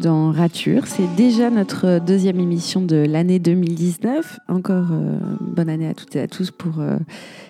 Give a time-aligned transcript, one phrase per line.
[0.00, 0.86] Dans Rature.
[0.86, 4.38] C'est déjà notre deuxième émission de l'année 2019.
[4.48, 6.98] Encore euh, bonne année à toutes et à tous pour euh,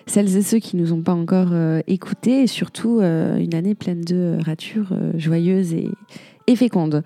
[0.07, 4.01] celles et ceux qui nous ont pas encore euh, écoutés et surtout une année pleine
[4.01, 5.89] de ratures joyeuses et,
[6.49, 7.03] et fécondes.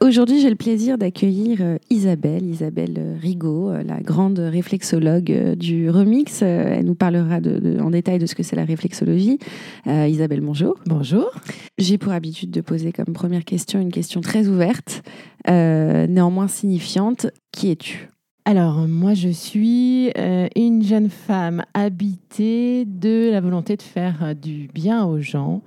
[0.00, 6.42] Aujourd'hui, j'ai le plaisir d'accueillir Isabelle, Isabelle Rigaud, la grande réflexologue du remix.
[6.42, 9.38] elle nous parlera de, en détail de ce que c'est la réflexologie.
[9.86, 10.76] Isabelle, bonjour.
[10.86, 11.30] Bonjour.
[11.76, 15.02] J'ai pour habitude de poser comme première question une question très ouverte,
[15.46, 17.26] néanmoins signifiante.
[17.52, 18.08] Qui es-tu?
[18.48, 24.32] Alors, moi, je suis euh, une jeune femme habitée de la volonté de faire euh,
[24.32, 25.60] du bien aux gens.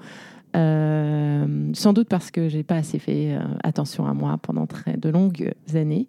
[0.55, 5.09] Euh, sans doute parce que j'ai pas assez fait attention à moi pendant très, de
[5.09, 6.07] longues années.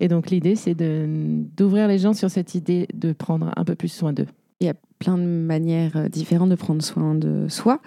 [0.00, 3.92] Et donc, l'idée, c'est d'ouvrir les gens sur cette idée de prendre un peu plus
[3.92, 4.26] soin d'eux.
[4.60, 7.80] Il y a plein de manières différentes de prendre soin de soi.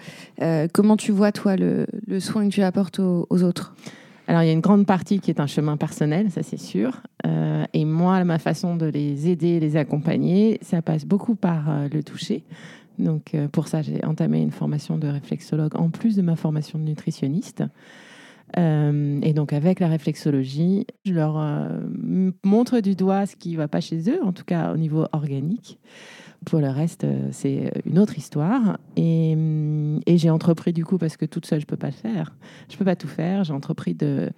[0.72, 1.86] comment tu vois, toi, le,
[2.20, 3.74] soin que tu apportes aux autres?
[4.28, 7.00] Alors, il y a une grande partie qui est un chemin personnel, ça c'est sûr.
[7.26, 11.88] Euh, et moi, ma façon de les aider, les accompagner, ça passe beaucoup par euh,
[11.92, 12.42] le toucher.
[12.98, 16.78] Donc, euh, pour ça, j'ai entamé une formation de réflexologue en plus de ma formation
[16.78, 17.64] de nutritionniste.
[18.56, 21.34] et donc, avec la réflexologie, je leur
[22.42, 25.04] montre du doigt ce qui ne va pas chez eux, en tout cas au niveau
[25.12, 25.78] organique.
[26.44, 28.78] Pour le reste, euh, c'est une autre histoire.
[28.98, 31.92] Hum, et, j'ai entrepris du coup, parce que toute seule, je ne peux pas le
[31.92, 32.36] faire.
[32.68, 33.44] Je ne peux pas tout faire.
[33.44, 34.30] J'ai entrepris de,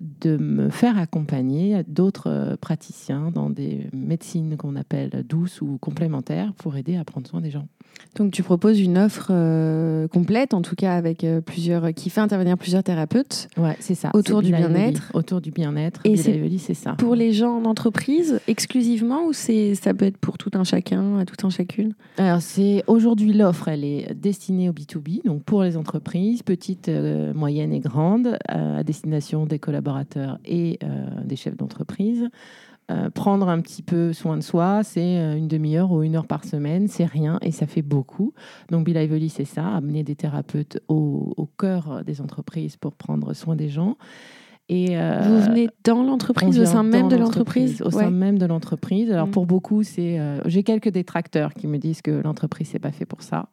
[0.00, 6.52] de me faire accompagner d'autres euh, praticiens dans des médecines qu'on appelle douces ou complémentaires
[6.54, 7.68] pour aider à prendre soin des gens.
[8.14, 12.20] Donc tu proposes une offre euh, complète, en tout cas avec euh, plusieurs, qui fait
[12.20, 13.48] intervenir plusieurs thérapeutes.
[13.56, 14.10] Ouais, c'est ça.
[14.12, 15.10] Autour du bien-être.
[15.14, 16.00] Autour du bien-être.
[16.04, 16.92] Et c'est ça.
[16.92, 21.24] Pour les gens en entreprise exclusivement ou c'est ça peut être pour tout un chacun,
[21.24, 21.94] tout un chacune?
[22.18, 26.90] Alors c'est aujourd'hui l'offre, elle est destinée au B2B, donc pour les entreprises petites,
[27.34, 32.28] moyennes et grandes, à destination des collaborateurs et euh, des chefs d'entreprise.
[32.90, 36.26] Euh, prendre un petit peu soin de soi, c'est euh, une demi-heure ou une heure
[36.26, 38.34] par semaine, c'est rien et ça fait beaucoup.
[38.70, 43.34] Donc Bill Ivoli, c'est ça, amener des thérapeutes au, au, cœur des entreprises pour prendre
[43.34, 43.96] soin des gens.
[44.68, 49.10] Et Vous venez dans l'entreprise, au sein même de l'entreprise Au sein même de l'entreprise.
[49.10, 49.32] Alors mm.
[49.32, 53.22] pour beaucoup, c'est, j'ai quelques détracteurs qui me disent que l'entreprise, c'est pas fait pour
[53.22, 53.48] ça.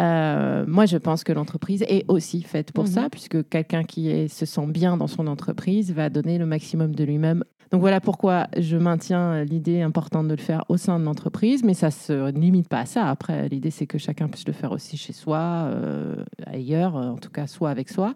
[0.00, 3.10] Euh, moi, je pense que l'entreprise est aussi faite pour ça, mhm.
[3.10, 7.44] puisque quelqu'un qui se sent bien dans son entreprise va donner le maximum de lui-même.
[7.72, 11.74] Donc voilà pourquoi je maintiens l'idée importante de le faire au sein de l'entreprise, mais
[11.74, 13.08] ça ne se limite pas à ça.
[13.08, 17.30] Après, l'idée, c'est que chacun puisse le faire aussi chez soi, euh, ailleurs, en tout
[17.30, 18.14] cas, soit avec soi.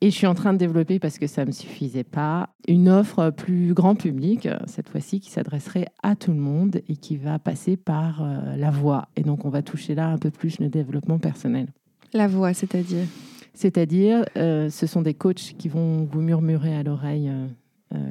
[0.00, 2.88] Et je suis en train de développer, parce que ça ne me suffisait pas, une
[2.88, 7.40] offre plus grand public, cette fois-ci, qui s'adresserait à tout le monde et qui va
[7.40, 9.08] passer par euh, la voix.
[9.16, 11.66] Et donc, on va toucher là un peu plus le développement personnel.
[12.12, 13.06] La voix, c'est-à-dire?
[13.54, 17.28] C'est-à-dire, euh, ce sont des coachs qui vont vous murmurer à l'oreille.
[17.28, 17.48] Euh,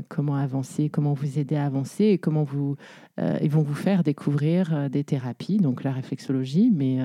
[0.07, 2.75] comment avancer, comment vous aider à avancer et comment vous,
[3.19, 6.99] ils vont vous faire découvrir des thérapies, donc la réflexologie, mais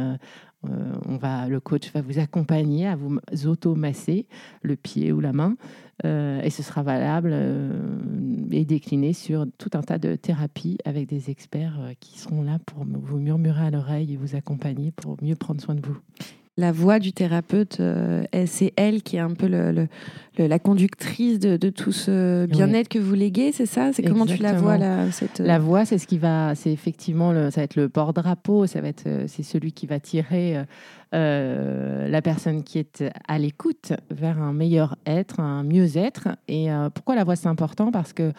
[0.68, 4.26] euh, on va, le coach va vous accompagner à vous auto-masser
[4.62, 5.56] le pied ou la main.
[6.04, 7.72] Euh, et ce sera valable euh,
[8.50, 12.84] et décliné sur tout un tas de thérapies avec des experts qui seront là pour
[12.84, 15.98] vous murmurer à l'oreille et vous accompagner pour mieux prendre soin de vous
[16.62, 19.88] la voix du thérapeute, euh, c'est elle qui est un peu le,
[20.38, 23.92] la conductrice de, tout ce bien-être que vous léguez, c'est ça?
[23.92, 25.40] C'est comment tu la vois là cette...
[25.40, 28.80] La voix, c'est ce qui va, c'est effectivement, le, ça va être le porte-drapeau, ça
[28.80, 30.64] va être, euh, c'est celui qui va tirer
[31.14, 36.28] euh, la personne qui est à l'écoute vers un meilleur être, un mieux-être.
[36.46, 37.90] Et pourquoi la voix c'est important?
[37.90, 38.32] Parce que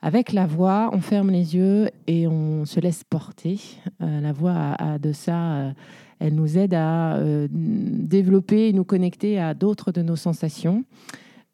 [0.00, 3.60] avec la voix, on ferme les yeux et on se laisse porter.
[4.00, 5.74] la voix a de ça
[6.20, 10.84] elle nous aide à euh, développer et nous connecter à d'autres de nos sensations.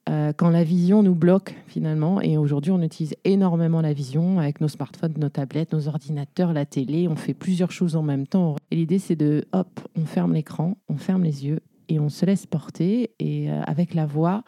[0.08, 4.60] Euh, quand la vision nous bloque finalement, et aujourd'hui on utilise énormément la vision avec
[4.60, 8.54] nos smartphones, nos tablettes, nos ordinateurs, la télé, on fait plusieurs choses en même temps.
[8.70, 12.24] Et l'idée c'est de, hop, on ferme l'écran, on ferme les yeux et on se
[12.24, 13.10] laisse porter.
[13.19, 14.42] Et euh, avec la voix,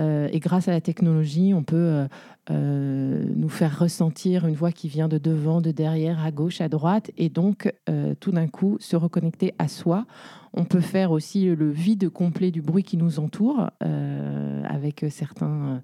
[0.00, 2.06] et grâce à la technologie, on peut
[2.50, 6.68] euh, nous faire ressentir une voix qui vient de devant, de derrière, à gauche, à
[6.68, 10.04] droite, et donc euh, tout d'un coup se reconnecter à soi.
[10.52, 15.82] On peut faire aussi le vide complet du bruit qui nous entoure euh, avec certains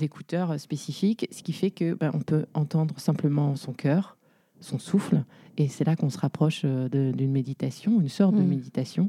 [0.00, 4.16] écouteurs spécifiques, ce qui fait que ben, on peut entendre simplement son cœur,
[4.58, 5.22] son souffle,
[5.56, 8.48] et c'est là qu'on se rapproche d'une méditation, une sorte de mmh.
[8.48, 9.08] méditation,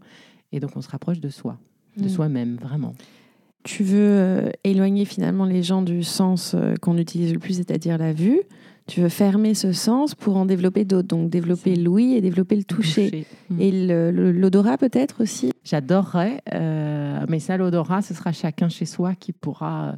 [0.51, 1.57] et donc on se rapproche de soi,
[1.97, 2.09] de mmh.
[2.09, 2.93] soi-même vraiment.
[3.63, 8.41] Tu veux éloigner finalement les gens du sens qu'on utilise le plus, c'est-à-dire la vue.
[8.85, 12.65] Tu veux fermer ce sens pour en développer d'autres, donc développer l'ouïe et développer le
[12.65, 13.25] toucher.
[13.49, 13.61] Mm.
[13.61, 13.71] Et
[14.11, 15.51] l'odorat peut-être aussi?
[15.63, 16.41] J'adorerais,
[17.29, 19.95] mais ça, l'odorat, ce sera chacun chez soi qui pourra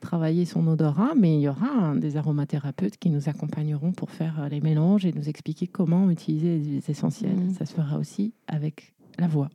[0.00, 4.48] travailler son odorat, mais il y aura des aromathérapeutes qui nous accompagneront pour faire euh,
[4.48, 7.36] les mélanges et nous expliquer comment utiliser les huiles essentielles.
[7.36, 7.54] Mmh.
[7.54, 9.48] Ça se fera aussi avec la voix.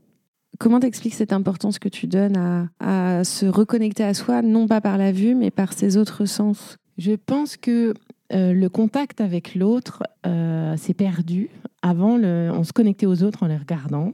[0.59, 4.97] Comment t'expliques cette importance que tu donnes à, se reconnecter à soi, non pas par
[4.97, 6.77] la vue, mais par ses autres sens?
[6.97, 7.93] Je pense que
[8.33, 11.49] euh, le contact avec l'autre euh, s'est perdu.
[11.81, 14.13] Avant, le, on se connectait aux autres en les regardant.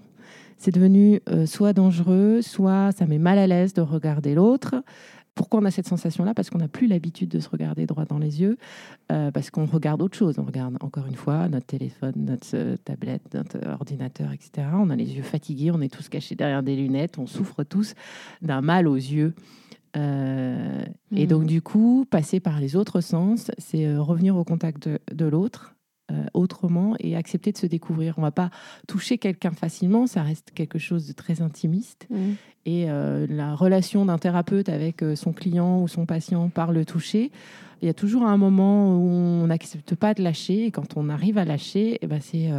[0.57, 4.73] C'est devenu soit dangereux, soit ça met mal à l'aise de regarder l'autre.
[5.37, 6.33] Pourquoi on a cette sensation-là?
[6.33, 8.57] Parce qu'on n'a plus l'habitude de se regarder droit dans les yeux,
[9.11, 10.39] euh, parce qu'on regarde autre chose.
[10.39, 14.67] On regarde encore une fois notre téléphone, notre euh, tablette, notre ordinateur, etc.
[14.73, 17.93] On a les yeux fatigués, on est tous cachés derrière des lunettes, on souffre tous
[18.41, 19.35] d'un mal aux yeux.
[19.95, 20.83] Euh,
[21.15, 21.29] et mmh.
[21.29, 25.76] donc, du coup, passer par les autres sens, c'est revenir au contact de l'autre,
[26.33, 28.15] autrement et accepter de se découvrir.
[28.17, 28.49] On va pas
[28.87, 32.07] toucher quelqu'un facilement, ça reste quelque chose de très intimiste.
[32.09, 32.15] Mmh.
[32.65, 36.85] Et euh, la relation d'un thérapeute avec euh, son client ou son patient par le
[36.85, 37.31] toucher,
[37.81, 40.65] il y a toujours un moment où on n'accepte pas de lâcher.
[40.65, 42.49] Et quand on arrive à lâcher, et eh ben c'est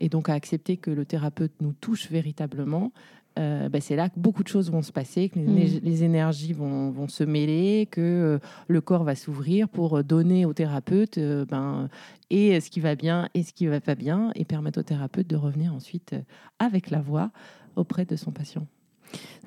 [0.00, 2.90] et donc à accepter que le thérapeute nous touche véritablement,
[3.40, 6.02] euh, ben, c'est là que beaucoup de choses vont se passer, que les, mm.
[6.02, 8.38] énergies vont, vont, se mêler, que euh,
[8.68, 11.88] le corps va s'ouvrir pour donner au thérapeute euh, ben,
[12.28, 15.26] et ce qui va bien et ce qui va pas bien, et permettre au thérapeute
[15.26, 16.14] de revenir ensuite
[16.58, 17.30] avec la voix
[17.76, 18.66] auprès de son patient.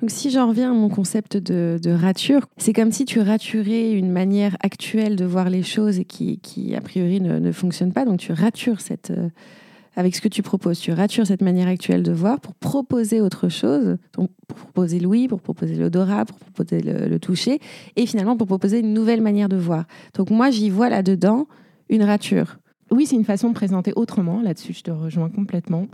[0.00, 3.92] Donc si j'en reviens à mon concept de, de rature, c'est comme si tu raturais
[3.92, 7.92] une manière actuelle de voir les choses et qui, qui a priori ne, ne fonctionne
[7.92, 8.04] pas.
[8.04, 9.12] Donc tu ratures cette,
[9.96, 10.80] avec ce que tu proposes.
[10.80, 15.40] Tu ratures cette manière actuelle de voir pour proposer autre chose, pour proposer l'ouïe, pour
[15.40, 17.60] proposer l'odorat, pour proposer le, toucher,
[17.96, 19.84] et finalement pour proposer une nouvelle manière de voir.
[20.14, 21.46] Donc moi, j'y vois là-dedans
[21.88, 22.58] une rature.
[22.90, 24.40] Oui, c'est une façon de présenter autrement.
[24.42, 25.86] Là-dessus, je te rejoins complètement.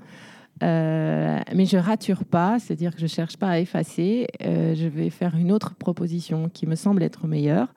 [0.62, 4.26] Euh, mais je rature pas, c'est-à-dire que je cherche pas à effacer.
[4.43, 7.75] Euh, je vais faire une autre proposition qui me semble être meilleure,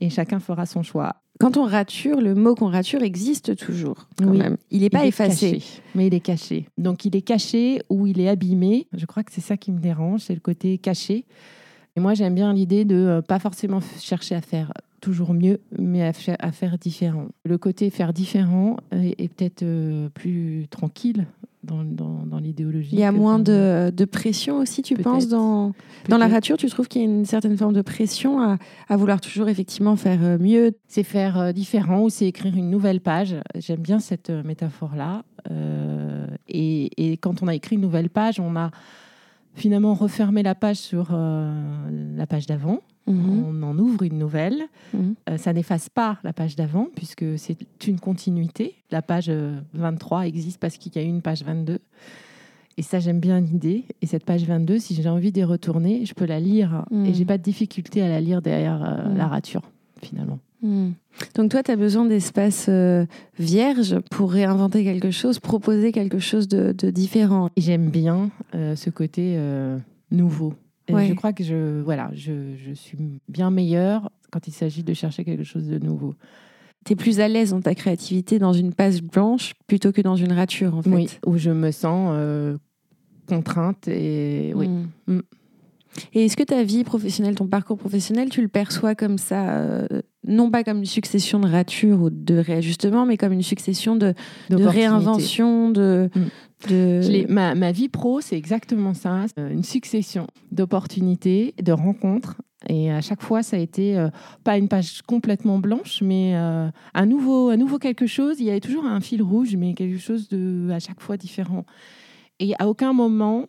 [0.00, 4.08] et chacun fera son choix quand on rature, le mot qu'on rature existe toujours.
[4.20, 4.40] oui.
[4.70, 5.62] Il n'est pas effacé.
[5.94, 6.66] mais il est caché.
[6.78, 8.88] Donc il est caché ou il est abîmé.
[8.92, 11.26] Je crois que c'est ça qui me dérange, c'est le côté caché.
[11.96, 16.02] Et moi, j'aime bien l'idée de euh, pas forcément chercher à faire toujours mieux, mais
[16.02, 17.28] à faire, différent.
[17.44, 21.26] Le côté faire différent est, peut-être euh, plus tranquille
[21.64, 22.90] dans, l'idéologie.
[22.92, 25.72] Il y a moins de, pression aussi, tu penses, dans,
[26.08, 29.20] dans la rature Tu trouves qu'il y a une certaine forme de pression à, vouloir
[29.20, 30.72] toujours effectivement faire euh, mieux?
[30.86, 33.36] C'est faire euh, différent ou c'est écrire une nouvelle page.
[33.56, 35.24] J'aime bien cette euh, métaphore-là.
[36.48, 38.70] et, quand on a écrit une nouvelle page, on a
[39.54, 42.80] finalement refermé la page sur la page d'avant.
[43.08, 43.44] Mhm.
[43.46, 44.62] On en ouvre une nouvelle.
[44.94, 45.14] Mhm.
[45.30, 48.76] Euh, ça n'efface pas la page d'avant, puisque c'est une continuité.
[48.90, 49.30] La page
[49.74, 51.78] 23 euh, existe parce qu'il y a une page 22.
[52.76, 53.84] Et ça, j'aime bien l'idée.
[54.02, 56.84] Et cette page 22, si j'ai envie d'y retourner, je peux la lire.
[56.92, 57.28] Et Et j'ai mhm.
[57.28, 59.62] pas de difficulté à la lire derrière euh, la rature,
[60.02, 60.38] finalement.
[61.36, 62.68] Donc toi, tu as besoin d'espace
[63.38, 67.50] vierge pour réinventer quelque chose, proposer quelque chose de, différent.
[67.56, 69.38] J'aime bien ce côté
[70.10, 70.54] nouveau.
[70.88, 72.98] Je crois que je, voilà, je, je suis
[73.28, 76.14] bien meilleure quand il s'agit de chercher quelque chose de nouveau.
[76.84, 80.16] Tu es plus à l'aise dans ta créativité dans une page blanche plutôt que dans
[80.16, 80.90] une rature, en fait.
[80.90, 82.56] Oui, où je me sens euh,
[83.26, 84.68] contrainte et oui.
[84.68, 84.88] Hmm.
[85.06, 85.20] Hmm.
[86.12, 89.86] Et est-ce que ta vie professionnelle, ton parcours professionnel, tu le perçois comme ça, euh,
[90.26, 94.14] non pas comme une succession de ratures ou de réajustements, mais comme une succession de,
[94.50, 96.26] de réinventions, de, hmm.
[97.28, 102.36] Ma, ma, vie pro, c'est exactement ça, euh, une succession d'opportunités, de rencontres.
[102.68, 104.08] Et à chaque fois, ça a été euh,
[104.42, 108.40] pas une page complètement blanche, mais euh, un, nouveau, nouveau quelque chose.
[108.40, 111.64] Il y avait toujours un fil rouge, mais quelque chose de à chaque fois différent.
[112.40, 113.46] Et à aucun moment,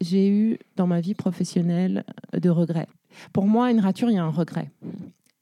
[0.00, 2.88] j'ai eu dans ma vie professionnelle de regrets.
[3.32, 4.70] Pour moi, une rature, il y a un regret.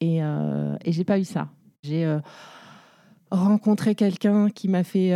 [0.00, 1.48] Et, et j'ai pas eu ça.
[1.82, 2.06] J'ai
[3.30, 5.12] rencontré quelqu'un qui m'a fait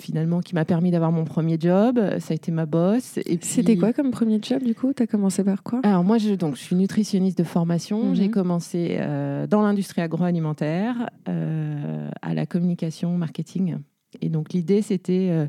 [0.00, 2.00] finalement qui m'a permis d'avoir mon premier job.
[2.18, 3.18] Ça a été ma boss.
[3.18, 4.92] Et C'était quoi comme premier job du coup?
[4.92, 5.80] Tu as commencé par quoi?
[5.84, 8.06] Alors moi, je, donc, je suis nutritionniste de formation.
[8.06, 8.14] Mhm.
[8.14, 13.76] J'ai commencé euh, dans l'industrie agroalimentaire, euh, à la communication, marketing.
[14.20, 15.46] Et donc l'idée, c'était euh,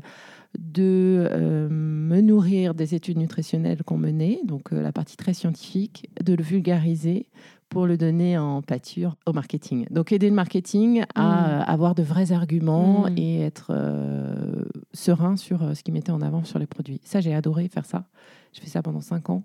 [0.58, 6.42] de me nourrir des études nutritionnelles qu'on menait, donc la partie très scientifique, de le
[6.42, 7.26] vulgariser
[7.72, 9.86] pour le donner en pâture au marketing.
[9.90, 11.62] Donc aider le marketing à mm.
[11.62, 13.18] euh, avoir de vrais arguments mm.
[13.18, 17.00] et être euh, serein sur euh, ce qu'il mettait en avant sur les produits.
[17.02, 18.04] Ça, j'ai adoré faire ça.
[18.52, 19.42] Je fais ça pendant cinq ans.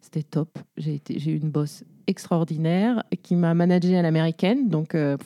[0.00, 0.58] C'était top.
[0.78, 4.70] J'ai eu une boss extraordinaire qui m'a managé à l'américaine.
[4.70, 5.18] Donc, euh,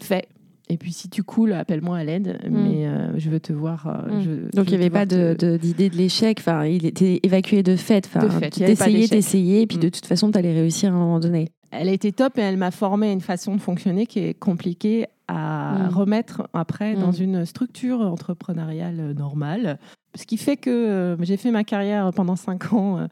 [0.00, 0.28] fait.
[0.68, 2.40] Et puis, si tu coules, appelle-moi à l'aide.
[2.48, 2.50] Mm.
[2.50, 3.86] Mais euh, je veux te voir.
[3.86, 4.20] euh, Mm.
[4.22, 6.38] je- Donc il n'y avait pas te- de- de- d'idée de, l'échec.
[6.40, 8.06] Enfin, il était évacué de fait.
[8.06, 9.10] Enfin, De d'échec.
[9.10, 9.90] t'essayais, et puis de Mm.
[9.92, 11.48] toute façon, tu allais réussir à un moment donné.
[11.70, 14.34] Elle a été top et elle m'a formé à une façon de fonctionner qui est
[14.34, 19.78] compliquée à remettre après dans une structure entrepreneuriale euh, normale.
[20.14, 23.06] Ce qui fait que j'ai fait ma carrière pendant cinq ans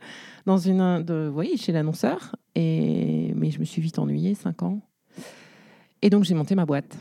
[0.47, 4.81] dans une, de, oui, chez l'annonceur, et mais je me suis vite ennuyée, cinq ans.
[6.03, 6.97] Et donc j'ai monté ma boîte.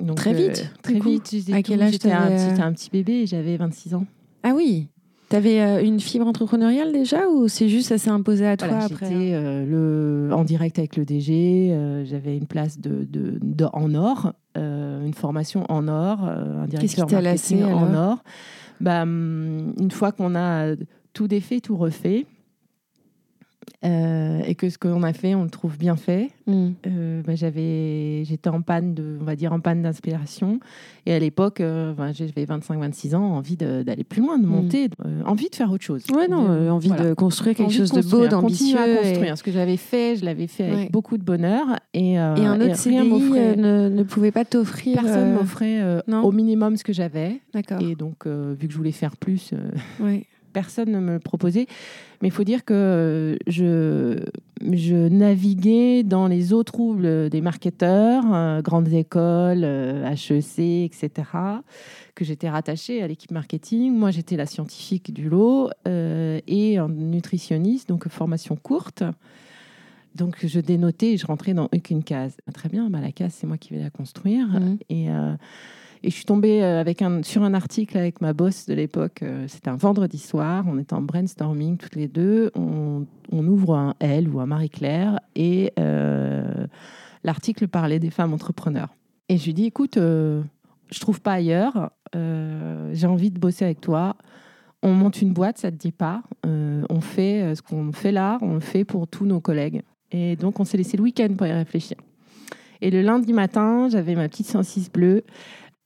[0.00, 1.34] Donc, Très vite, Très vite.
[1.52, 4.04] À quel âge J'étais un, t'avais, euh, petit- un petit bébé et j'avais 26 ans.
[4.42, 4.88] Ah oui
[5.30, 8.84] Tu avais une fibre entrepreneuriale déjà ou c'est juste ça s'est imposé à toi Voilà,
[8.84, 9.64] après J'étais euh,
[10.28, 14.32] le, en direct avec le DG, euh, j'avais une place de, de- de- en or,
[14.56, 18.18] euh, une formation en or, euh, un Qu'est-ce qui directeur t'a marketing lassé, en or.
[18.80, 20.74] Bah, hum, une fois qu'on a
[21.12, 22.26] tout défait, tout refait,
[23.84, 26.68] euh, et que ce qu'on a fait, on le trouve bien fait, Mm.
[26.86, 30.58] euh, bah, j'avais, j'étais en panne de, on va dire en panne d'inspiration.
[31.06, 34.50] Et à l'époque, euh, ben, j'avais 25-26 ans, envie de- d'aller plus loin, de Mm.
[34.50, 36.02] monter, euh, envie de faire autre chose.
[36.12, 37.10] Ouais, non, De- envie voilà.
[37.10, 38.76] de construire quelque Envie chose de, beau, d'ambitieux.
[38.76, 39.38] continuer à et- construire.
[39.38, 40.88] Ce que j'avais fait, je l'avais fait avec Ouais.
[40.90, 41.66] beaucoup de bonheur.
[41.94, 45.02] Et, Et, un autre CDI euh, ne, ne pouvait pas t'offrir.
[45.02, 47.40] Personne m'offrait au minimum ce que j'avais.
[47.54, 47.80] D'accord.
[47.80, 49.52] Et donc, vu que je voulais faire plus,
[50.00, 50.24] Ouais.
[50.52, 51.66] personne ne me le proposait.
[52.20, 54.24] Mais il faut dire que euh, je,
[54.72, 61.28] je naviguais dans les eaux troubles des marketeurs, euh, grandes écoles, euh, HEC, etc.,
[62.14, 63.94] que j'étais rattachée à l'équipe marketing.
[63.94, 69.04] Moi, j'étais la scientifique du lot euh, et un nutritionniste, donc formation courte.
[70.16, 72.36] Donc, je dénotais et je rentrais dans aucune case.
[72.52, 74.48] Très bien, bah, la case, c'est moi qui vais la construire.
[74.48, 74.78] Mhm.
[74.88, 75.34] Et, euh,
[76.02, 79.22] et je suis tombée euh, avec un, sur un article avec ma boss de l'époque.
[79.22, 80.64] euh, C'était un vendredi soir.
[80.68, 82.50] On était en brainstorming toutes les deux.
[82.54, 86.66] On, on ouvre un L ou un Marie-Claire et euh,
[87.24, 88.94] l'article parlait des femmes entrepreneurs.
[89.28, 90.42] Et je lui dis écoute, euh,
[90.90, 91.90] je trouve pas ailleurs.
[92.14, 94.16] J'ai envie de bosser avec toi.
[94.82, 96.22] On monte une boîte, ça te dit pas.
[96.44, 99.82] On fait ce qu'on fait là, on le fait pour tous nos collègues.
[100.10, 101.98] Et donc, on s'est laissé le week-end pour y réfléchir.
[102.80, 105.24] Et le lundi matin, j'avais ma petite 106 bleue.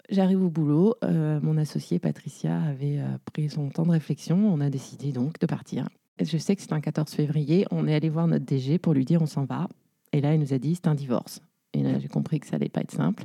[0.09, 0.94] J'arrive au boulot.
[1.04, 4.37] euh, mon associée Patricia avait euh, pris son temps de réflexion.
[4.52, 5.88] On a décidé donc de partir.
[6.21, 7.66] Je sais que c'est un 14 février.
[7.71, 9.68] On est allé voir notre DG pour lui dire on s'en va.
[10.12, 11.40] Et là, il nous a dit c'est un divorce.
[11.75, 13.25] Et là, j'ai compris que ça allait pas être simple.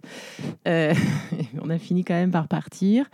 [0.68, 0.94] Euh,
[1.62, 3.10] on a fini quand même par partir.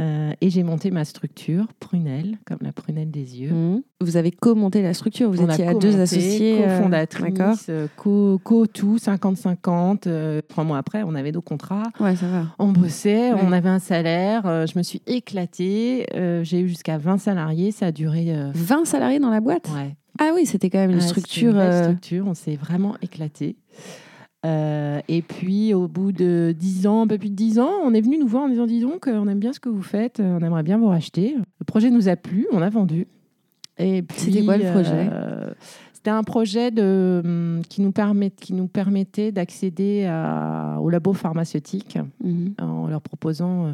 [0.00, 3.52] Euh, et j'ai monté ma structure, Prunelle, comme la prunelle des yeux.
[3.52, 3.82] Mhm.
[4.00, 6.64] Vous avez commenté la structure, vous On étiez à deux associés.
[6.64, 10.06] euh, cofondatrice, euh, co, co tout, 50-50.
[10.08, 11.84] euh, trois mois après, on avait nos contrats.
[12.00, 12.46] Ouais, ça va.
[12.58, 13.40] On bossait, Ouais.
[13.40, 14.66] on avait un salaire.
[14.66, 16.06] je me suis éclatée.
[16.42, 17.70] j'ai eu jusqu'à 20 salariés.
[17.70, 18.34] Ça a duré.
[18.34, 19.68] euh, 20 salariés dans la boîte?
[19.74, 19.96] Ouais.
[20.18, 21.54] Ah oui, c'était quand même une Ouais, structure.
[21.56, 22.26] une structure.
[22.26, 23.56] On s'est vraiment éclaté.
[24.44, 27.94] Euh, et puis, au bout de 10 ans, un peu plus de 10 ans, on
[27.94, 30.20] est venu nous voir en disant Dis donc, on aime bien ce que vous faites,
[30.20, 31.34] on aimerait bien vous racheter.
[31.58, 33.06] Le projet nous a plu, on a vendu.
[33.78, 35.08] C'était quoi le projet?
[35.12, 35.52] euh,
[35.92, 40.04] C'était un projet de, hum, qui, nous permet, qui nous permettait d'accéder
[40.80, 42.54] au labo pharmaceutique mhm.
[42.60, 43.72] en leur proposant euh,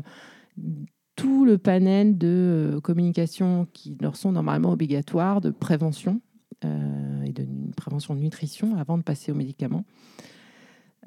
[1.17, 6.21] tout le panel de communication qui leur sont normalement obligatoires, de prévention
[6.65, 7.47] euh, et de
[7.77, 9.85] prévention de nutrition avant de passer aux médicaments.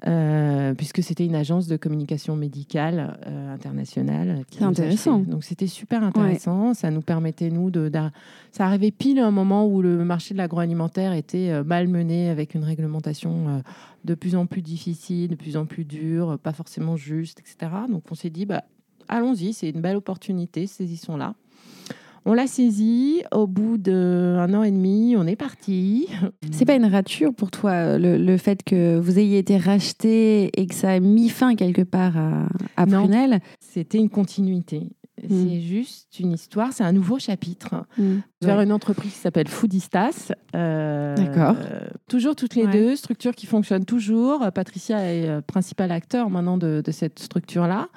[0.06, 4.44] Euh, puisque c'était une agence de communication médicale euh, internationale.
[4.52, 5.20] C'est intéressant.
[5.20, 5.32] achetait.
[5.32, 6.74] Donc c'était super intéressant.
[6.74, 7.90] Ça nous permettait, nous, de,
[8.52, 12.54] Ça arrivait pile à un moment où le marché de l'agroalimentaire était euh, malmené avec
[12.54, 13.64] une réglementation
[14.04, 17.72] de plus en plus difficile, de plus en plus dure, pas forcément juste, etc.
[17.90, 18.66] Donc on s'est dit, bah,
[19.08, 21.34] allons-y, c'est une belle opportunité, saisissons-la.
[22.26, 23.22] On l'a saisi.
[23.32, 26.08] Au bout d'un an et demi, on est parti.
[26.52, 30.50] C'est pas une rature pour toi, euh, le, le fait que vous ayez été racheté
[30.60, 32.86] et que ça a mis fin quelque part à, à.
[32.86, 33.40] Prunelle?
[33.60, 34.90] C'était une continuité.
[35.30, 38.22] C'est juste une histoire, c'est un nouveau chapitre Mhm.
[38.42, 38.64] vers Ouais.
[38.66, 40.34] une entreprise qui s'appelle Foodistas.
[40.56, 41.56] Euh, D'accord.
[41.60, 42.72] euh, toujours toutes les Ouais.
[42.74, 44.40] deux, structure qui fonctionne toujours.
[44.54, 47.88] Patricia est euh, principal acteur maintenant de, de cette structure-là.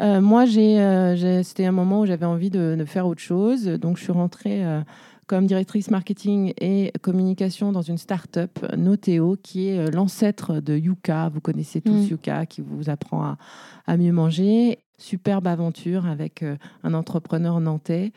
[0.00, 3.64] Euh, moi, j'ai, euh, c'était un moment où j'avais envie de, de faire autre chose.
[3.66, 4.80] Donc, je suis rentrée euh,
[5.26, 11.30] comme directrice marketing et communication dans une start-up, Noteo, qui est l'ancêtre de Yuka.
[11.32, 12.08] Vous connaissez tous Mm.
[12.10, 13.38] Yuka, qui vous apprend à,
[13.86, 14.78] à mieux manger.
[14.98, 16.44] Superbe aventure avec
[16.82, 18.12] un entrepreneur nantais.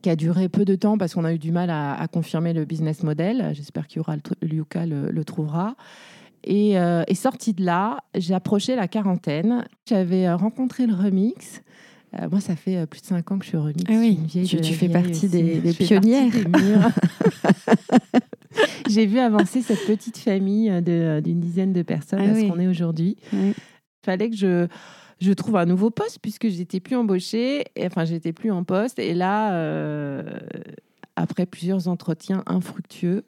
[0.00, 2.52] qui a duré peu de temps parce qu'on a eu du mal à, à confirmer
[2.52, 3.50] le business model.
[3.54, 5.76] J'espère qu'il y aura le, tr- Yuka le, le trouvera.
[6.44, 9.64] Et, euh, et sorti de là, j'ai approché la quarantaine.
[9.88, 11.62] J'avais euh, rencontré le remix
[12.20, 13.82] Euh, moi, ça fait euh, plus de 5 ans que je suis remix.
[13.88, 15.28] Ah oui, tu, de tu fais partie aussi.
[15.30, 16.32] des, des pionnières.
[18.88, 22.46] J'ai vu avancer cette petite famille de- d'une dizaine de personnes Ah à oui.
[22.46, 23.16] ce qu'on est aujourd'hui.
[23.32, 23.50] Ouais.
[23.50, 24.66] Il fallait que je,
[25.20, 28.98] je trouve un nouveau poste puisque j'étais plus embauchée, et, enfin j'étais plus en poste.
[28.98, 30.22] Et là, euh,
[31.16, 33.24] après plusieurs entretiens infructueux,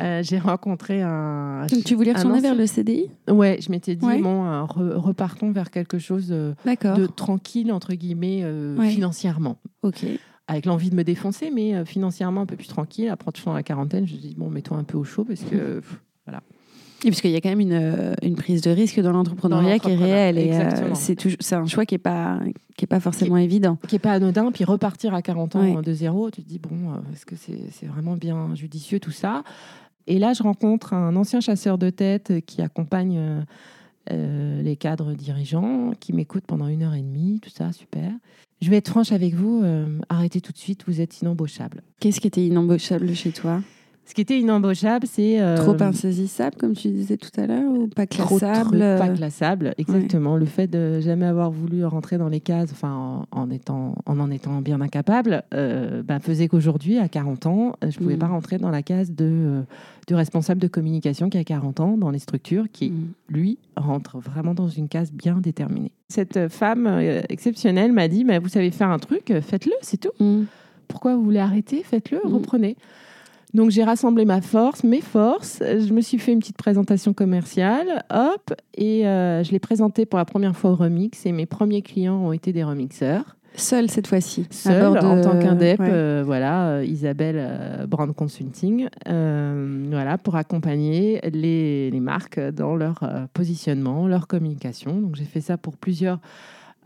[0.00, 1.66] euh, j'ai rencontré un.
[1.66, 4.20] Donc tu voulais retourner vers le CDI Ouais, je m'étais dit, Ouais.
[4.20, 8.88] bon, euh, re- repartons vers quelque chose euh, de tranquille, entre guillemets, euh, Ouais.
[8.90, 9.58] financièrement.
[9.82, 10.04] Ok.
[10.46, 13.08] Avec l'envie de me défoncer, mais euh, financièrement un peu plus tranquille.
[13.10, 15.80] Après, touchant la quarantaine, je me dis, bon, mets-toi un peu au chaud parce que.
[15.80, 16.00] pff,
[17.04, 19.84] Et parce qu'il y a quand même une, une prise de risque dans l'entrepreneuriat Dans
[19.84, 20.36] qui est réelle.
[20.38, 22.40] Et euh, c'est un choix qui n'est pas,
[22.76, 23.76] qui est pas forcément évident.
[23.86, 25.82] qui est pas anodin, puis repartir à 40 ans Ouais.
[25.82, 29.44] de zéro, tu te dis, bon, est-ce que c'est c'est vraiment bien judicieux tout ça?
[30.08, 33.40] Et là, je rencontre un ancien chasseur de tête qui accompagne euh,
[34.10, 38.10] euh, les cadres dirigeants, qui m'écoute pendant une heure et demie, tout ça, super.
[38.62, 41.82] Je vais être franche avec vous, euh, arrêtez tout de suite, vous êtes inembauchable.
[42.00, 43.60] Qu'est-ce qui était inembauchable chez toi?
[44.08, 45.38] Ce qui était inembauchable, c'est...
[45.38, 49.14] euh, Trop insaisissable, comme tu disais tout à l'heure, ou pas trop classable pas euh,
[49.14, 50.36] classable, exactement.
[50.36, 54.18] Le fait de jamais avoir voulu rentrer dans les cases, enfin en, en étant, en
[54.18, 58.18] en étant bien incapable, euh, ben, faisait qu'aujourd'hui, à 40 ans, je pouvais Mm.
[58.20, 59.62] pas rentrer dans la case de,
[60.06, 63.08] du responsable de communication qui a 40 ans dans les structures, qui Mm.
[63.28, 65.92] lui rentre vraiment dans une case bien déterminée.
[66.08, 70.12] Cette femme euh, exceptionnelle m'a dit, vous savez faire un truc, faites-le, c'est tout.
[70.18, 70.44] Mm.
[70.88, 71.82] Pourquoi vous voulez arrêter?
[71.84, 72.74] Faites-le, reprenez.
[73.54, 75.60] Donc j'ai rassemblé ma force, mes forces.
[75.62, 80.18] Je me suis fait une petite présentation commerciale, hop, et euh, je l'ai présentée pour
[80.18, 81.24] la première fois au remix.
[81.24, 84.46] Et mes premiers clients ont été des remixeurs, Seule cette fois-ci.
[85.02, 85.80] de- en tant qu'indep.
[85.80, 85.88] Ouais.
[85.90, 93.00] euh, voilà, euh, Isabelle euh, Brand Consulting, voilà, pour accompagner les, les marques dans leur
[93.32, 95.00] positionnement, leur communication.
[95.00, 96.20] Donc j'ai fait ça pour plusieurs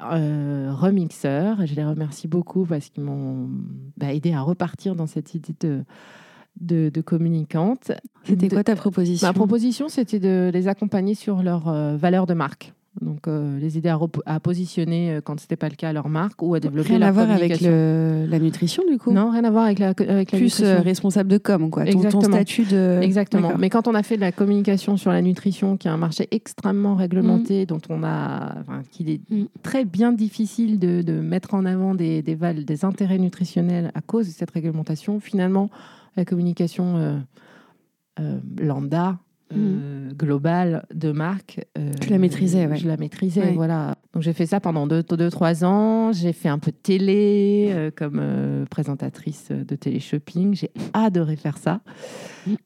[0.00, 1.66] remixeurs.
[1.66, 3.48] Je les remercie beaucoup parce qu'ils m'ont
[3.96, 5.82] bah, aidé à repartir dans cette idée de,
[6.60, 7.92] de, de communicante.
[8.24, 12.34] C'était quoi ta proposition Ma proposition, c'était de les accompagner sur leur euh, valeur de
[12.34, 12.72] marque.
[13.00, 13.88] Donc, euh, les aider
[14.26, 16.98] à, positionner, euh, quand ce n'était pas le cas, leur marque ou à développer Rien
[16.98, 19.88] leur à voir avec le, la nutrition, du coup Non, rien à voir avec la,
[19.96, 20.82] avec la Plus euh, nutrition.
[20.84, 21.86] responsable de com, quoi.
[21.86, 22.98] Ton, ton statut de.
[23.00, 23.52] Exactement.
[23.58, 26.28] Mais quand on a fait de la communication sur la nutrition, qui est un marché
[26.32, 26.98] extrêmement Mm.
[26.98, 29.46] réglementé, dont on a, enfin, qu'il est Mhm.
[29.62, 34.02] très bien difficile de, de mettre en avant des, des, val- des intérêts nutritionnels à
[34.02, 35.70] cause de cette réglementation, finalement,
[36.16, 37.18] la communication euh,
[38.20, 39.18] euh, lambda.
[39.54, 41.60] euh, globale de marque.
[41.78, 41.90] Mm.
[42.00, 42.76] Tu la maîtrisais, ouais.
[42.76, 43.52] Je la maîtrisais, Ouais.
[43.52, 43.96] voilà.
[44.14, 46.10] Donc j'ai fait ça pendant 2-3 ans.
[46.12, 50.54] J'ai fait un peu de télé comme présentatrice de télé-shopping.
[50.54, 51.82] J'ai adoré faire ça.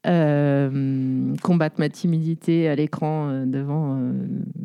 [0.05, 1.35] Mm.
[1.41, 3.99] Combattre ma timidité à l'écran devant,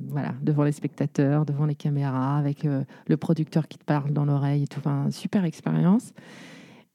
[0.09, 4.65] voilà, devant les spectateurs, devant les caméras, avec le producteur qui te parle dans l'oreille
[4.65, 4.79] et tout.
[4.79, 6.13] Enfin, super expérience.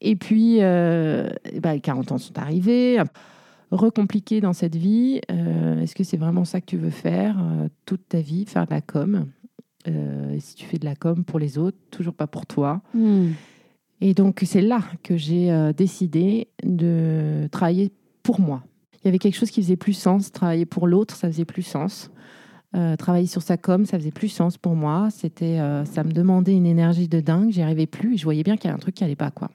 [0.00, 1.28] Et puis, euh,
[1.60, 3.02] bah, 40 ans sont arrivés.
[3.70, 5.20] Recompliqué dans cette vie.
[5.30, 8.66] Euh, Est-ce que c'est vraiment ça que tu veux faire euh, toute ta vie, faire
[8.66, 9.26] de la com
[9.84, 12.80] et Si tu fais de la com pour les autres, toujours pas pour toi?
[12.94, 13.28] Mm.
[14.00, 17.90] Et donc, c'est là que j'ai décidé de travailler
[18.22, 18.62] pour moi.
[19.02, 20.30] Il y avait quelque chose qui faisait plus sens.
[20.30, 22.10] Travailler pour l'autre, ça faisait plus sens.
[22.76, 25.08] Euh, travailler sur sa com, ça faisait plus sens pour moi.
[25.10, 27.50] C'était, euh, ça me demandait une énergie de dingue.
[27.50, 29.30] J'y arrivais plus et je voyais bien qu'il y avait un truc qui allait pas,
[29.30, 29.50] quoi.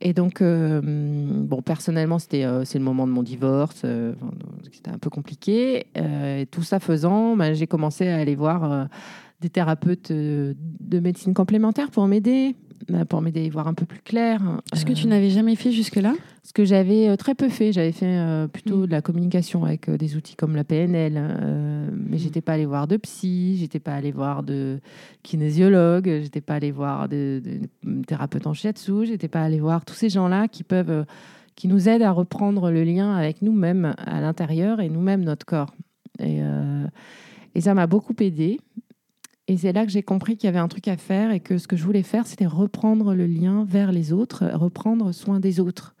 [0.00, 3.82] Et donc, euh, bon, personnellement, c'était euh, c'est le moment de mon divorce.
[3.84, 4.14] euh,
[4.72, 5.86] c'était un peu compliqué.
[5.96, 8.88] Euh, tout ça faisant, bah, j'ai commencé à aller voir
[9.40, 12.54] des thérapeutes de médecine complémentaire pour m'aider,
[13.08, 14.40] pour m'aider à y voir un peu plus clair.
[14.74, 17.72] Ce que Euh, tu n'avais jamais fait jusque-là ce que j'avais euh, très peu fait,
[17.72, 18.86] j'avais fait euh, plutôt Mm.
[18.86, 21.14] de la communication avec des outils comme la PNL,
[21.92, 22.18] mais Mm.
[22.18, 24.78] j'étais pas allée voir de psy, j'étais pas allée voir de
[25.24, 27.42] kinésiologue, j'étais pas allée voir de,
[28.06, 31.04] thérapeute en shiatsu, j'étais pas allée voir tous ces gens-là qui peuvent,
[31.56, 35.74] qui nous aident à reprendre le lien avec nous-mêmes à l'intérieur et nous-mêmes notre corps.
[36.20, 36.86] Et, euh,
[37.54, 38.60] et ça m'a beaucoup aidé.
[39.48, 41.58] Et c'est là que j'ai compris qu'il y avait un truc à faire et que
[41.58, 45.60] ce que je voulais faire, c'était reprendre le lien vers les autres, reprendre soin des
[45.60, 45.94] autres.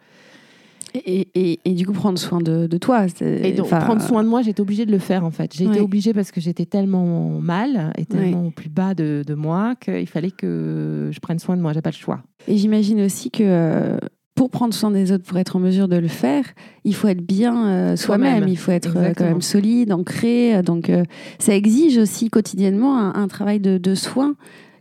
[0.94, 3.06] et, et, et du coup, prendre soin de, de toi.
[3.20, 5.54] Et donc, prendre soin de moi, j'étais obligée de le faire en fait.
[5.60, 5.78] Ouais.
[5.80, 10.06] obligée parce que j'étais tellement mal et tellement au plus bas de, de moi qu'il
[10.08, 11.72] fallait que je prenne soin de moi.
[11.72, 12.22] J'ai pas le choix.
[12.48, 13.98] Et j'imagine aussi que euh,
[14.36, 16.44] pour prendre soin des autres, pour être en mesure de le faire,
[16.84, 18.46] il faut être bien euh, soi-même.
[18.46, 20.62] Il faut être euh, quand même solide, ancré.
[20.62, 21.04] Donc, euh,
[21.38, 24.36] ça exige aussi quotidiennement un, un travail de, de soin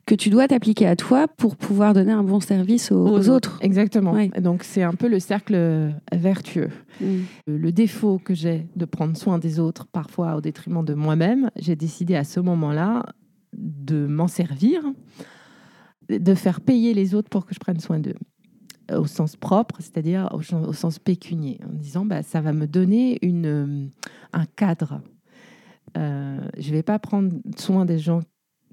[0.06, 3.58] que tu dois t'appliquer à toi pour pouvoir donner un bon service aux, aux autres.
[3.62, 4.12] Exactement.
[4.12, 4.30] Ouais.
[4.40, 5.58] Donc c'est un peu le cercle
[6.14, 6.70] vertueux.
[7.02, 7.06] Mm.
[7.48, 11.76] Le défaut que j'ai de prendre soin des autres, parfois au détriment de moi-même, j'ai
[11.76, 13.04] décidé à ce moment-là
[13.58, 14.84] de m'en servir
[16.08, 18.14] de faire payer les autres pour que je prenne soin d'eux
[18.92, 23.90] au sens propre, c'est-à-dire au, sens pécunier, en disant bah, ça va me donner une,
[24.34, 25.02] un cadre.
[25.98, 28.22] Euh, je ne vais pas prendre soin des gens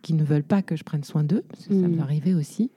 [0.03, 2.01] qui ne veulent pas que je prenne soin d'eux, parce que ça peut Mm.
[2.01, 2.71] arriver aussi,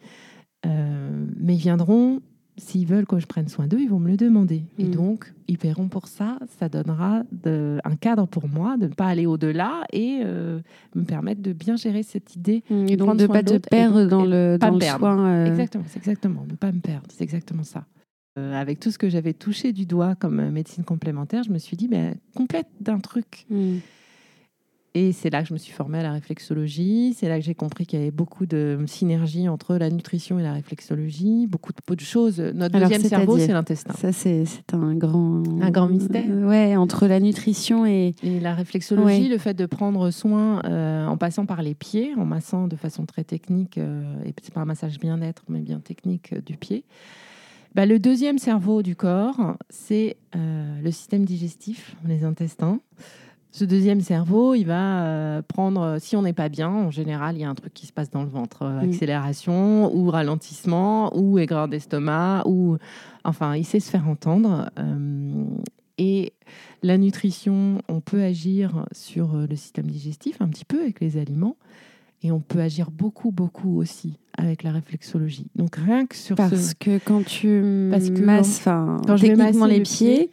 [0.65, 2.21] Euh, mais ils viendront,
[2.57, 4.63] s'ils veulent que je prenne soin d'eux, ils vont me le demander.
[4.77, 4.91] Et Mm.
[4.91, 9.07] donc, ils paieront pour ça, ça donnera de- un cadre pour moi de ne pas
[9.07, 10.59] aller au-delà et euh,
[10.95, 13.69] me permettre de bien gérer cette idée Mm, Et donc de soin pas de te
[13.69, 15.25] perdre dans le, dans le soin.
[15.27, 17.85] euh, Exactement, c'est exactement, ne pas me perdre, c'est exactement ça.
[18.37, 21.77] Euh, avec tout ce que j'avais touché du doigt comme médecine complémentaire, je me suis
[21.77, 23.45] dit, ben, complète d'un truc.
[23.49, 23.77] mm.
[24.97, 27.13] Et c'est là que je me suis formée à la réflexologie.
[27.17, 30.43] C'est là que j'ai compris qu'il y avait beaucoup de synergie entre la nutrition et
[30.43, 31.47] la réflexologie.
[31.47, 32.39] Beaucoup de, peu de choses.
[32.39, 33.93] Notre Alors, deuxième cerveau, c'est l'intestin.
[33.95, 35.43] Ça, c'est un grand...
[35.61, 36.23] Un grand mystère.
[36.29, 38.15] Euh, ouais, entre la nutrition et...
[38.23, 39.27] Et la réflexologie, Ouais.
[39.27, 43.05] le fait de prendre soin euh, en passant par les pieds, en massant de façon
[43.05, 46.85] très technique, euh, et c'est pas un massage bien-être, mais bien technique euh, du pied.
[47.75, 52.79] Bah, le deuxième cerveau du corps, c'est le système digestif, les intestins.
[53.57, 57.39] Ce deuxième cerveau, il va euh, prendre, si on n'est pas bien, en général, il
[57.39, 58.89] y a un truc qui se passe dans le ventre, euh, Mm.
[58.89, 62.75] accélération ou ralentissement ou aigreur d'estomac, ou
[63.23, 64.69] enfin, il sait se faire entendre.
[64.77, 65.45] euh,
[65.97, 66.33] et
[66.83, 71.15] la nutrition, on peut agir sur euh, le système digestif un petit peu avec les
[71.15, 71.55] aliments,
[72.23, 75.47] et on peut agir beaucoup, beaucoup aussi avec la réflexologie.
[75.55, 76.75] Donc rien que sur Parce ce...
[76.75, 80.29] que quand tu Parce que masses, quand je vais masser les le pieds,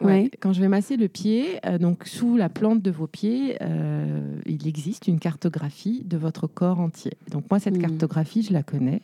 [0.00, 0.30] Ouais.
[0.40, 4.36] Quand je vais masser le pied, euh, donc sous la plante de vos pieds, euh,
[4.46, 7.12] il existe une cartographie de votre corps entier.
[7.30, 7.82] Donc moi, cette Mhm.
[7.82, 9.02] cartographie, je la connais.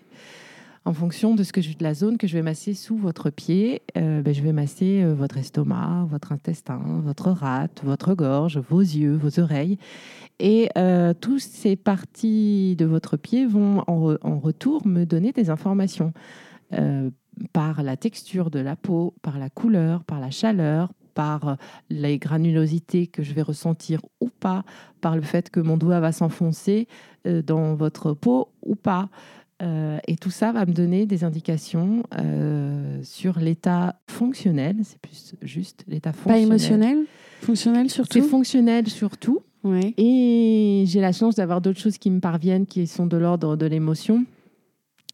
[0.87, 3.29] En fonction de, ce que je, de la zone que je vais masser sous votre
[3.31, 8.81] pied, euh, ben, je vais masser votre estomac, votre intestin, votre rate, votre gorge, vos
[8.81, 9.79] yeux, vos oreilles.
[10.39, 10.69] Et
[11.21, 16.13] toutes ces parties de votre pied vont en, re- en retour me donner des informations.
[17.53, 21.55] Par la texture de la peau, par la couleur, par la chaleur, par euh,
[21.91, 24.65] les granulosités que je vais ressentir ou pas,
[25.01, 26.89] par le fait que mon doigt va s'enfoncer
[27.27, 29.09] euh, dans votre peau ou pas.
[29.63, 35.35] Euh, et tout ça va me donner des indications euh, sur l'état fonctionnel, c'est plus
[35.41, 36.43] juste l'état Pas fonctionnel.
[36.47, 36.99] émotionnel?
[37.41, 39.41] Fonctionnel C'est surtout fonctionnel surtout.
[39.65, 39.95] Ouais.
[39.97, 43.65] Et j'ai la chance d'avoir d'autres choses qui me parviennent qui sont de l'ordre de
[43.67, 44.27] l'émotion,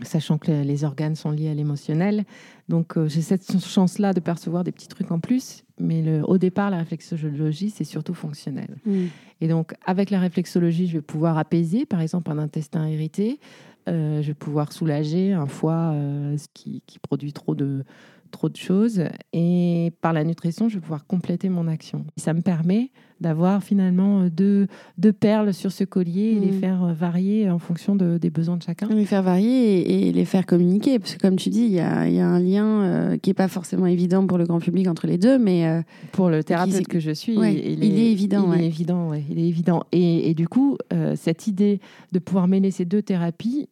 [0.05, 2.25] sachant que les- organes sont liés à l'émotionnel.
[2.69, 5.65] Donc euh, j'ai cette chance-là de percevoir des petits trucs en plus.
[5.79, 8.77] Mais le- au départ, la réflexologie, c'est surtout fonctionnel.
[8.87, 9.05] Mm.
[9.41, 13.41] Et donc, avec la réflexologie, je vais pouvoir apaiser, par exemple, un intestin irrité.
[13.89, 17.85] Euh, je vais pouvoir soulager un foie euh, qui produit trop de,
[18.33, 19.05] trop de choses.
[19.33, 22.05] Et par la nutrition, je vais pouvoir compléter mon action.
[22.17, 22.91] Ça me permet
[23.21, 24.67] d'avoir finalement euh, deux,
[24.99, 26.59] deux perles sur ce collier et les Mhm.
[26.61, 28.89] faire euh, varier en fonction de- des besoins de chacun.
[28.89, 30.99] Les faire varier et, et les faire communiquer.
[30.99, 33.35] Parce que comme tu dis, il y a, y a un lien euh, qui n'est
[33.35, 36.89] pas forcément évident pour le grand public entre les deux, mais euh, Pour le thérapeute
[36.89, 38.65] que je suis, Ouais, il est évident, Il ouais.
[38.65, 39.85] est évident, ouais, il est évident.
[39.93, 41.79] Et, et du coup, euh, cette idée
[42.11, 43.69] de pouvoir mêler ces deux thérapies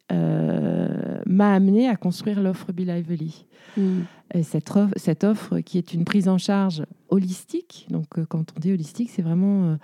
[1.31, 3.45] m'a amené à construire l'offre Be Lively.
[3.77, 4.01] mm.
[4.33, 7.87] Et cette, offre, cette offre qui est une prise en charge holistique.
[7.89, 9.77] Donc, euh, quand on dit holistique, c'est vraiment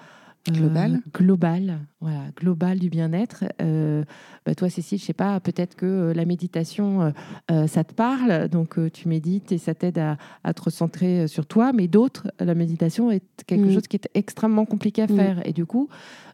[0.49, 0.99] euh, euh, Global.
[1.13, 3.45] global, voilà, global du bien-être.
[3.61, 4.03] Euh,
[4.45, 7.13] bah, toi, Cécile, je sais pas, peut-être que euh, la méditation,
[7.67, 11.73] ça te parle, donc tu médites et ça t'aide à, à te recentrer sur toi.
[11.73, 13.73] Mais d'autres, la méditation est quelque Mm.
[13.73, 15.15] chose qui est extrêmement compliqué à Mm.
[15.15, 15.47] faire.
[15.47, 15.89] Et du coup,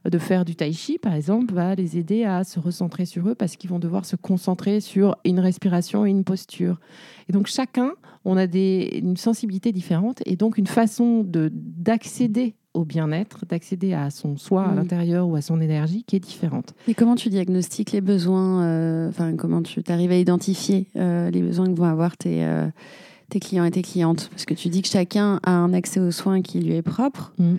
[0.09, 3.35] de faire du tai chi, par exemple, va les aider à se recentrer sur eux
[3.35, 6.79] parce qu'ils vont devoir se concentrer sur une respiration et une posture.
[7.29, 7.91] Et donc chacun,
[8.25, 13.93] on a des, une sensibilité différente et donc une façon de d'accéder au bien-être, d'accéder
[13.93, 14.75] à son soi à Mm.
[14.77, 16.73] l'intérieur ou à son énergie qui est différente.
[16.87, 21.41] Et comment tu diagnostiques les besoins euh, Enfin, comment tu arrives à identifier euh, les
[21.41, 22.67] besoins que vont avoir tes, euh,
[23.29, 24.27] tes clients et tes clientes?
[24.31, 27.33] Parce que tu dis que chacun a un accès aux soins qui lui est propre.
[27.37, 27.55] Mm.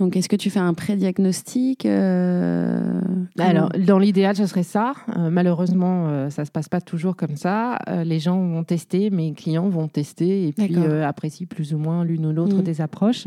[0.00, 3.00] Donc, est-ce que tu fais un pré-diagnostic euh,
[3.38, 4.92] Alors, dans l'idéal, ce serait ça.
[5.16, 7.78] Euh, malheureusement, euh, ça se passe pas toujours comme ça.
[8.04, 12.26] Les gens vont tester, mes clients vont tester et puis apprécient plus ou moins l'une
[12.26, 12.62] ou l'autre Mm.
[12.62, 13.26] des approches.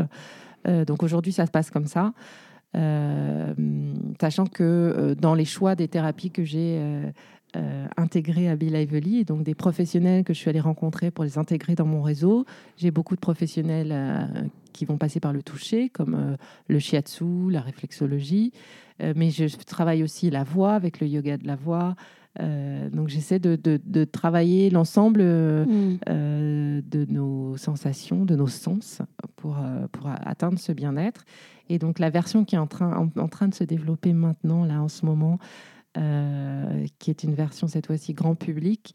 [0.67, 2.13] Euh, donc aujourd'hui, ça se passe comme ça.
[2.75, 3.53] Euh,
[4.19, 6.81] sachant que euh, dans les choix des thérapies que j'ai
[7.97, 11.39] intégrées à Be Lively, et donc des professionnels que je suis allée rencontrer pour les
[11.39, 14.29] intégrer dans mon réseau, j'ai beaucoup de professionnels
[14.73, 18.51] qui vont passer par le toucher, comme le shiatsu, la réflexologie,
[18.99, 21.95] mais je travaille aussi la voix avec le yoga de la voix.
[22.39, 25.97] Euh, donc j'essaie de, de- de travailler l'ensemble euh, Mm.
[26.09, 29.01] euh, de nos sensations, de nos sens
[29.37, 29.57] pour,
[29.91, 31.23] pour atteindre ce bien-être.
[31.69, 34.63] Et donc la version qui est en train, en, en train de se développer maintenant,
[34.65, 35.39] là en ce moment,
[36.99, 38.93] qui est une version cette fois-ci grand public,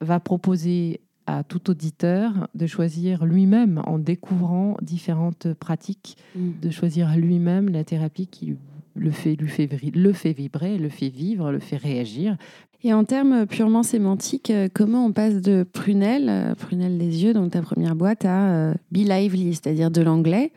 [0.00, 6.50] va proposer à tout auditeur de choisir lui-même, en découvrant différentes pratiques, mm.
[6.60, 8.56] de choisir lui-même la thérapie qui
[8.94, 12.36] le fait, lui fait, le fait vibrer, le fait vivre, le fait réagir.
[12.84, 17.32] Et en termes purement sémantiques, euh, comment on passe de prunelle, euh, prunelle des yeux,
[17.32, 20.52] donc ta première boîte, à euh, be lively, c'est-à-dire de l'anglais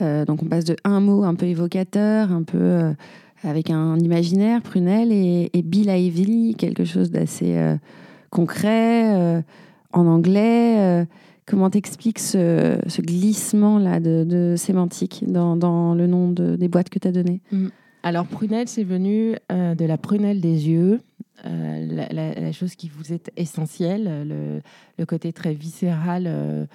[0.00, 2.92] Donc on passe de un mot un peu évocateur, un peu
[3.44, 7.54] avec un imaginaire, prunelle, et, et be lively, quelque chose d'assez
[8.30, 9.44] concret
[9.92, 11.06] en anglais.
[11.46, 17.40] comment t'expliques ce, glissement-là de, sémantique dans, le nom des boîtes que tu as données?
[17.52, 17.68] Mm.
[18.02, 20.98] Alors, prunelle, c'est venu de la prunelle des yeux.
[21.44, 24.62] Euh, la, chose qui vous est essentielle,
[24.98, 26.66] le, côté très viscéral euh,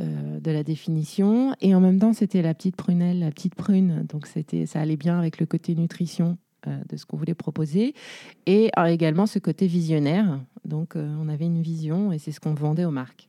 [0.00, 1.54] euh, de la définition.
[1.60, 4.06] Et en même temps, c'était la petite prunelle, la petite prune.
[4.08, 6.38] Donc, c'était, ça allait bien avec le côté nutrition
[6.88, 7.92] de ce qu'on voulait proposer.
[8.46, 10.40] Et également ce côté visionnaire.
[10.64, 13.28] Donc, on avait une vision et c'est ce qu'on vendait aux marques.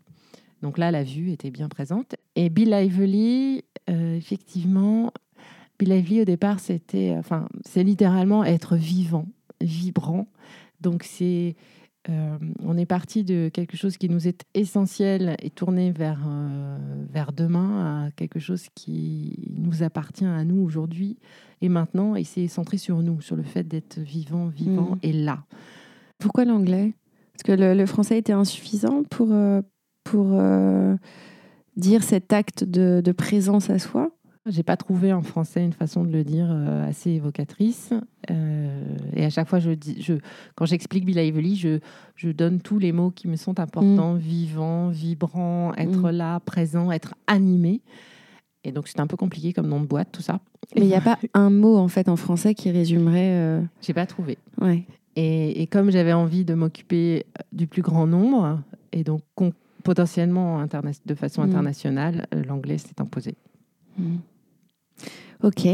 [0.61, 2.15] Donc là, la vue était bien présente.
[2.35, 5.11] Et Bill Lively, effectivement,
[5.79, 9.25] Bill Lively, au départ, c'était, enfin, c'est littéralement être vivant
[9.63, 10.27] vibrant.
[10.81, 11.55] Donc c'est
[12.09, 16.77] euh, on est parti de quelque chose qui nous est essentiel et tourné vers, euh,
[17.09, 21.17] vers demain à quelque chose qui nous appartient à nous aujourd'hui
[21.61, 22.15] et maintenant.
[22.15, 24.99] Et c'est centré sur nous, sur le fait d'être vivant, vivant mm.
[25.03, 25.45] et là.
[26.19, 26.93] Pourquoi l'anglais?
[27.33, 29.61] Parce que le, français était insuffisant pour, euh,
[30.03, 30.39] pour
[31.77, 34.12] dire cet acte de, de présence à soi
[34.45, 37.93] j'ai pas trouvé en français une façon de le dire euh, assez évocatrice.
[38.29, 40.15] Euh, et à chaque fois, je dis, je,
[40.55, 41.79] quand j'explique Bill Lively, je,
[42.15, 44.17] je donne tous les mots qui me sont importants mm.
[44.17, 46.15] vivant, vibrant, être mm.
[46.15, 47.81] là, présent, être animé.
[48.65, 50.39] Et donc, c'est un peu compliqué comme nom de boîte, tout ça.
[50.75, 53.33] Mais il n'y a pas un mot, en fait, en français qui résumerait.
[53.33, 53.61] Euh...
[53.81, 54.37] J'ai pas trouvé.
[54.61, 54.83] Ouais.
[55.15, 58.59] Et, et comme j'avais envie de m'occuper du plus grand nombre,
[58.91, 59.21] et donc
[59.83, 60.65] potentiellement
[61.05, 61.49] de façon mm.
[61.49, 63.35] internationale, euh, l'anglais s'est imposé.
[65.43, 65.67] Ok.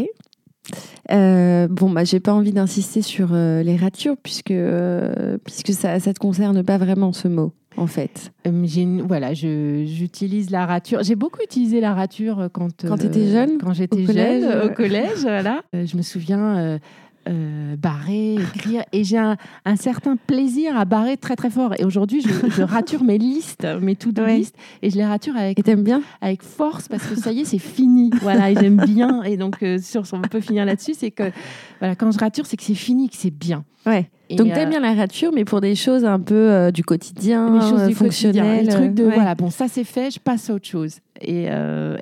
[1.11, 5.95] Euh, bon, bah, j'ai pas envie d'insister sur euh, les ratures puisque, euh, puisque ça
[5.95, 8.31] ne te concerne pas vraiment ce mot, en fait.
[8.45, 11.01] voilà, j'utilise la rature.
[11.03, 15.61] J'ai beaucoup utilisé la rature quand, quand étais jeune Quand j'étais jeune, au collège, voilà.
[15.73, 16.79] je me souviens
[17.27, 18.83] euh, barrer, écrire.
[18.91, 19.35] Et j'ai un,
[19.75, 21.73] certain plaisir à barrer très très fort.
[21.77, 25.75] Et aujourd'hui, je, rature mes listes, mes to-do listes, et je les rature avec, et
[25.75, 26.01] bien?
[26.21, 28.09] avec force parce que ça y est, c'est fini.
[28.21, 29.23] Voilà, et j'aime bien.
[29.23, 31.31] Et donc, euh, sur, on peut finir là-dessus, c'est que
[31.79, 33.63] voilà, quand je rature, c'est que c'est fini, que c'est bien.
[33.85, 34.09] Ouais.
[34.31, 37.59] donc, tu aimes euh, bien la rature, mais pour des choses un peu du quotidien,
[37.59, 38.67] des choses du fonctionnel.
[38.67, 40.97] Quotidien, de, voilà, bon, ça c'est fait, je passe à autre chose.
[41.21, 41.47] Et,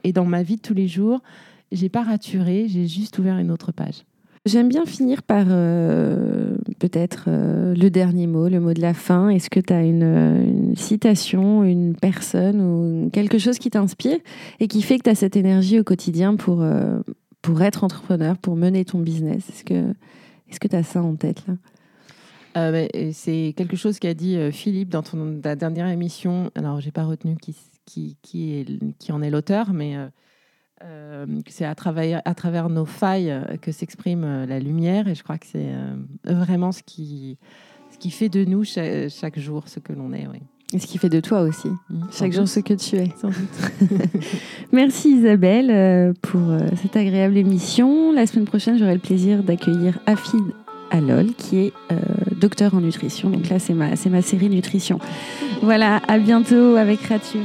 [0.04, 1.22] et dans ma vie de tous les jours,
[1.72, 4.04] j'ai pas raturé, j'ai juste ouvert une autre page.
[4.48, 9.28] J'aime bien finir par euh, peut-être euh, le dernier mot, le mot de la fin.
[9.28, 14.20] Est-ce que tu as une, citation, une personne ou quelque chose qui t'inspire
[14.62, 17.00] et qui fait que tu as cette énergie au quotidien pour, euh,
[17.42, 19.50] pour être entrepreneur, pour mener ton business?
[19.50, 21.56] Est-ce que tu as ça en tête là?
[23.12, 26.50] C'est quelque chose qu'a dit Philippe dans ta dernière émission.
[26.56, 27.56] Alors, j'ai pas retenu qui,
[27.86, 29.96] qui, qui en est l'auteur, mais
[30.84, 35.16] euh, c'est à travers, à travers nos failles euh, que s'exprime euh, la lumière et
[35.16, 35.72] je crois que c'est
[36.24, 37.38] vraiment ce qui,
[37.92, 40.28] ce qui fait de nous chaque, jour ce que l'on est.
[40.28, 40.40] Oui.
[40.74, 43.08] Et ce qui fait de toi aussi, mmh, chaque jour ce que tu es.
[43.20, 43.90] Sans doute.
[44.74, 46.42] Merci Isabelle pour
[46.76, 48.12] cette agréable émission.
[48.12, 50.44] La semaine prochaine, j'aurai le plaisir d'accueillir Afid
[50.92, 51.74] Alol, qui est
[52.36, 53.30] docteur en nutrition.
[53.30, 55.00] Donc là, c'est ma, ma série nutrition.
[55.62, 57.40] Voilà, à bientôt avec Ratu.